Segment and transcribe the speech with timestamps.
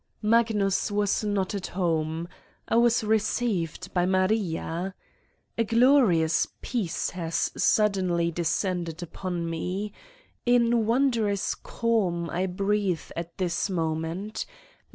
[0.23, 2.27] MAGNUS was not at home.
[2.67, 4.95] I was received by Maria.
[5.59, 9.93] A glorious peace has suddenly de scended upon me.
[10.43, 14.47] In wondrous calm I breathe at this moment.